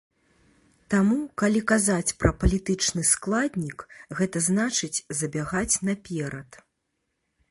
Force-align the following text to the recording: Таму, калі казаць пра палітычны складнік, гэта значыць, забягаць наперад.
Таму, 0.93 1.17
калі 1.41 1.61
казаць 1.71 2.15
пра 2.21 2.31
палітычны 2.43 3.03
складнік, 3.11 3.79
гэта 4.19 4.37
значыць, 4.49 5.03
забягаць 5.21 5.79
наперад. 5.91 6.51